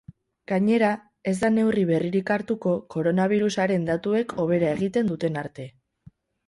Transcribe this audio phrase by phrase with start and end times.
[0.51, 0.87] Gainera,
[1.31, 5.73] ez da neurri berririk hartuko koronabirusaren datuek hobera egiten duten arte.